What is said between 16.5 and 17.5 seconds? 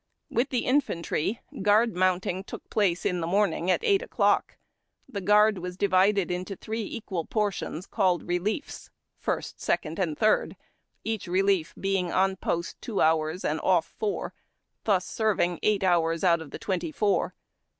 twenty four.